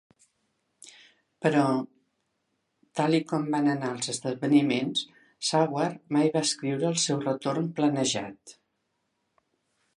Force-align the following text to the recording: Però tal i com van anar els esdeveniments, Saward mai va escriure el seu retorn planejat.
Però 1.45 1.65
tal 3.01 3.17
i 3.19 3.19
com 3.33 3.45
van 3.57 3.69
anar 3.75 3.91
els 3.97 4.09
esdeveniments, 4.15 5.05
Saward 5.51 6.03
mai 6.17 6.35
va 6.39 6.45
escriure 6.49 6.91
el 6.93 6.99
seu 7.07 7.23
retorn 7.29 7.73
planejat. 7.81 8.61